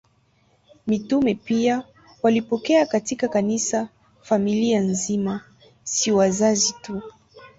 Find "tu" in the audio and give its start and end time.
6.81-7.01